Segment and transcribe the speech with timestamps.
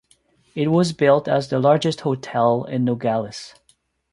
[0.55, 3.53] It was built as the largest hotel in Nogales.